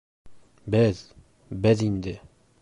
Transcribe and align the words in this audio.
—Беҙ— 0.75 1.03
беҙ 1.67 1.85
инде. 1.91 2.17